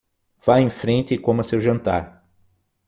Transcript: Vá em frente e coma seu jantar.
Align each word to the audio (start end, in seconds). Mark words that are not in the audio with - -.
Vá 0.43 0.59
em 0.59 0.67
frente 0.67 1.13
e 1.13 1.17
coma 1.19 1.43
seu 1.43 1.59
jantar. 1.61 2.25